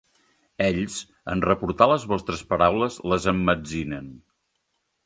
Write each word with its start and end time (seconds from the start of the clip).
Ells, 0.67 0.95
en 1.33 1.43
reportar 1.47 1.89
les 1.91 2.09
vostres 2.15 2.43
paraules, 2.55 2.99
les 3.13 3.33
emmetzinen! 3.35 4.11